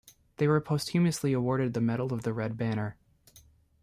[0.37, 2.97] They were posthumously awarded the medal of the Red Banner.